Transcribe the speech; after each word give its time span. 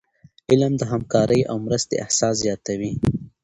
علم 0.51 0.73
د 0.77 0.81
همکاری 0.91 1.41
او 1.51 1.55
مرستي 1.65 1.95
احساس 2.03 2.33
زیاتوي. 2.43 2.91